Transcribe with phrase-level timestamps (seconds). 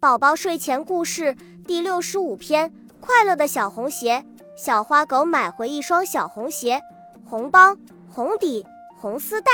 [0.00, 4.24] 宝宝睡前故事第六十五篇：快乐的小红鞋。
[4.56, 6.80] 小花狗买回一双小红鞋，
[7.22, 7.76] 红帮、
[8.08, 8.64] 红底、
[8.98, 9.50] 红丝带。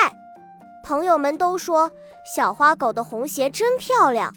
[0.84, 1.90] 朋友们都说
[2.32, 4.32] 小花狗的红鞋真漂亮。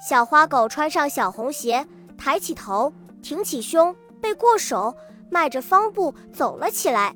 [0.00, 1.86] 小花狗穿上小红鞋，
[2.16, 2.90] 抬起头，
[3.22, 4.96] 挺起胸，背过手，
[5.28, 7.14] 迈着方步走了起来。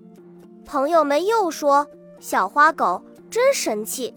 [0.67, 1.87] 朋友们又说
[2.21, 4.15] 小花狗真神气。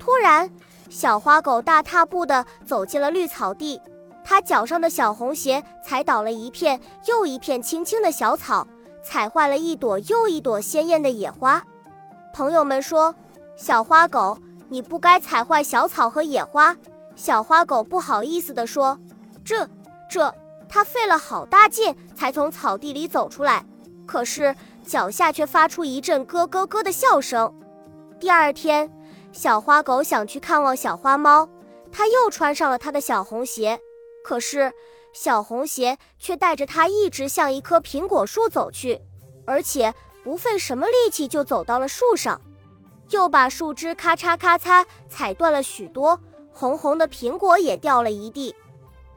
[0.00, 0.50] 突然。
[0.88, 3.80] 小花狗大踏步地走进了绿草地，
[4.24, 8.66] 它脚上的小红鞋踩倒了一片又一片青青的小草，
[9.04, 11.62] 踩坏了一朵又一朵鲜艳的野花。
[12.32, 13.14] 朋友们说
[13.56, 16.76] ：“小花狗，你不该踩坏小草和野花。”
[17.16, 18.98] 小花狗不好意思地说
[19.44, 19.68] ：“这……
[20.10, 20.32] 这……
[20.68, 23.64] 它费了好大劲才从草地里走出来，
[24.06, 27.52] 可是脚下却发出一阵咯咯咯的笑声。”
[28.18, 28.90] 第二天。
[29.36, 31.46] 小花狗想去看望小花猫，
[31.92, 33.78] 它又穿上了它的小红鞋，
[34.24, 34.72] 可是
[35.12, 38.98] 小红鞋却带着它一直向一棵苹果树走去，
[39.46, 39.92] 而且
[40.24, 42.40] 不费什么力气就走到了树上，
[43.10, 46.18] 又把树枝咔嚓咔嚓踩断了许多，
[46.50, 48.56] 红红的苹果也掉了一地。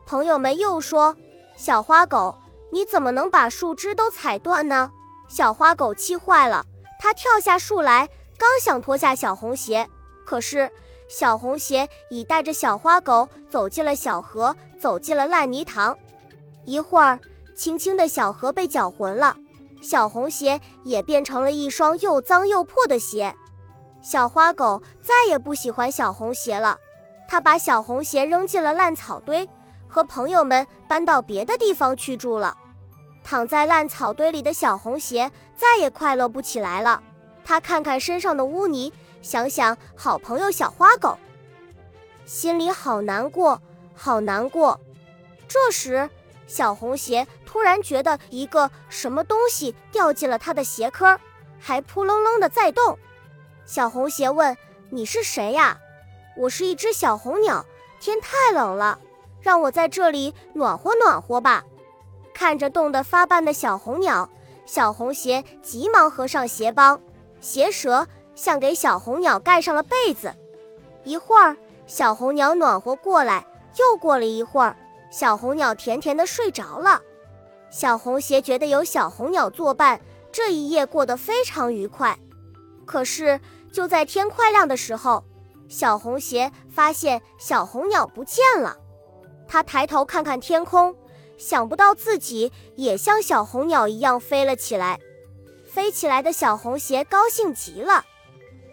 [0.05, 1.15] 朋友们又说
[1.55, 2.37] ：“小花狗，
[2.73, 4.91] 你怎么能把树枝都踩断呢？”
[5.29, 6.65] 小花狗气坏了，
[6.99, 9.87] 它跳下树来，刚想脱下小红鞋。
[10.29, 10.71] 可是，
[11.07, 15.97] 小红鞋已带着小花狗走进了小河，走进了烂泥塘。
[16.65, 17.19] 一会儿，
[17.55, 19.35] 清清的小河被搅浑了，
[19.81, 23.35] 小红鞋也变成了一双又脏又破的鞋。
[24.03, 26.77] 小花狗再也不喜欢小红鞋了，
[27.27, 29.49] 它把小红鞋扔进了烂草堆，
[29.87, 32.55] 和朋友们搬到别的地方去住了。
[33.23, 37.01] 躺在烂草堆里的小红鞋再也快乐不起来了，
[37.43, 38.93] 它看看身上的污泥。
[39.21, 41.17] 想想好朋友小花狗，
[42.25, 43.61] 心里好难过，
[43.93, 44.79] 好难过。
[45.47, 46.09] 这时，
[46.47, 51.19] 小红鞋突然觉得一个什么东西掉进了他的鞋坑，
[51.59, 52.97] 还扑棱棱的在动。
[53.65, 54.55] 小红鞋问
[54.89, 55.79] ：“你是谁呀
[56.37, 57.65] ？”“我是一只小红鸟，
[57.99, 58.99] 天太冷了，
[59.41, 61.63] 让我在这里暖和暖和吧。”
[62.33, 64.29] 看着冻得发斑的小红鸟，
[64.65, 67.01] 小红鞋急忙合上鞋帮，
[67.41, 68.07] 鞋舌。
[68.39, 70.33] 像给小红鸟盖上了被子，
[71.03, 73.45] 一会儿小红鸟暖和过来，
[73.77, 74.77] 又过了一会儿，
[75.11, 77.01] 小红鸟甜甜的睡着了。
[77.69, 79.99] 小红鞋觉得有小红鸟作伴，
[80.31, 82.17] 这一夜过得非常愉快。
[82.85, 83.41] 可是
[83.73, 85.21] 就在天快亮的时候，
[85.67, 88.77] 小红鞋发现小红鸟不见了。
[89.49, 90.95] 他抬头看看天空，
[91.37, 94.97] 想不到自己也像小红鸟一样飞了起来。
[95.67, 98.05] 飞起来的小红鞋高兴极了。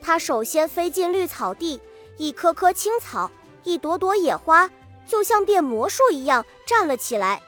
[0.06, 1.80] 它首先飞进绿草地，
[2.16, 3.28] 一棵棵青草，
[3.64, 4.70] 一朵朵野花，
[5.04, 7.42] 就像变魔术一样站了起来。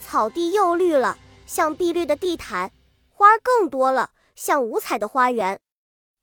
[0.00, 2.70] 草地又绿了，像碧绿的地毯；
[3.10, 5.58] 花儿更多了，像五彩的花园。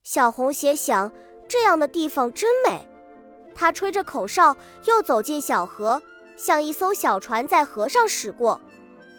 [0.01, 1.11] 小红鞋想，
[1.45, 2.87] 这样的地方真美。
[3.53, 4.55] 它吹着口哨，
[4.85, 6.01] 又走进小河，
[6.37, 8.61] 像一艘小船在河上驶过。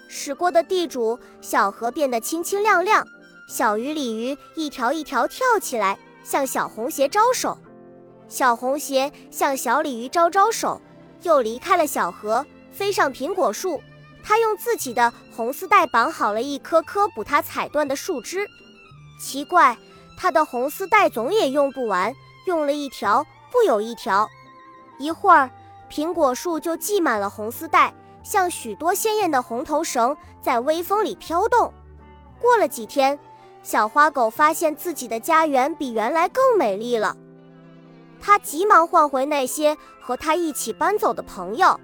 [0.09, 3.06] 驶过的地主，小河变得清清亮亮，
[3.47, 5.99] 小鱼、鲤鱼一条一条跳起来。
[6.26, 7.56] 向小红鞋招手，
[8.26, 10.82] 小红鞋向小鲤鱼招招手，
[11.22, 13.81] 又离开了小河，飞上苹果树。
[14.25, 18.44] 他用自己的红丝带绑好了一棵棵补它踩断的树枝。
[19.20, 19.78] 奇怪，
[20.19, 22.12] 他的红丝带总也用不完，
[22.48, 24.28] 用了一条不有一条。
[24.98, 25.48] 一会儿，
[25.88, 27.94] 苹果树就系满了红丝带，
[28.25, 31.72] 像许多鲜艳的红头绳在微风里飘动。
[32.41, 33.16] 过了几天。
[33.66, 37.16] 小花狗发现自己的家园比原来更美丽了，
[38.21, 41.81] 它急忙唤回那些和它一起搬走的朋友，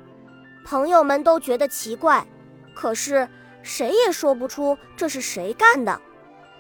[0.65, 2.25] 朋友们都觉得奇怪，
[2.73, 3.29] 可是
[3.65, 6.01] 谁也说不出这是谁干的。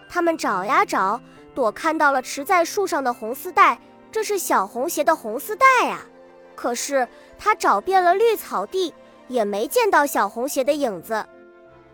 [0.09, 1.21] 他们找呀找，
[1.55, 3.79] 躲看到了持在树上的红丝带，
[4.11, 6.01] 这是小红鞋的红丝带呀。
[6.57, 7.07] 可是
[7.39, 8.93] 他找遍了绿草地，
[9.29, 11.25] 也没见到小红鞋的影子，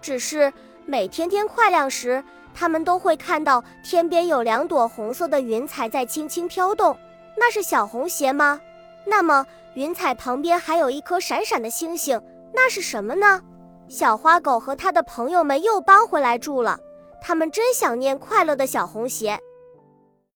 [0.00, 0.50] 只是
[0.87, 2.25] 每天天快亮时。
[2.58, 6.99] 他们都会看到天边有两朵红色的云彩在轻轻飘动，
[7.37, 8.60] 那是小红鞋吗？
[9.05, 12.20] 那么云彩旁边还有一颗闪闪的星星，
[12.52, 13.40] 那是什么呢？
[13.88, 16.81] 小花狗和它的朋友们又搬回来住了，
[17.22, 19.38] 他们真想念快乐的小红鞋。